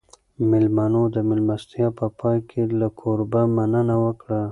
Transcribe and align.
مېلمنو 0.49 1.03
د 1.15 1.17
مېلمستیا 1.27 1.87
په 1.99 2.05
پای 2.19 2.37
کې 2.49 2.61
له 2.79 2.87
کوربه 2.99 3.41
مننه 3.55 3.95
وکړه. 4.03 4.41